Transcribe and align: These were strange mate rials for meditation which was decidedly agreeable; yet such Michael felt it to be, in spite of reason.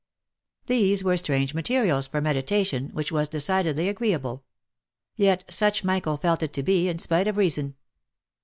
These 0.65 1.03
were 1.03 1.15
strange 1.15 1.53
mate 1.53 1.69
rials 1.69 2.07
for 2.07 2.21
meditation 2.21 2.89
which 2.93 3.11
was 3.11 3.27
decidedly 3.27 3.87
agreeable; 3.87 4.43
yet 5.15 5.43
such 5.53 5.83
Michael 5.83 6.17
felt 6.17 6.41
it 6.41 6.53
to 6.53 6.63
be, 6.63 6.89
in 6.89 6.97
spite 6.97 7.27
of 7.27 7.37
reason. 7.37 7.75